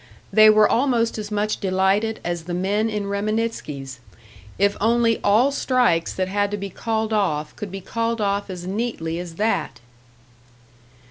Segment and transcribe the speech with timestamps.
[0.33, 3.99] They were almost as much delighted as the men in Reminitsky's.
[4.57, 8.65] If only all strikes that had to be called off could be called off as
[8.65, 9.79] neatly as that!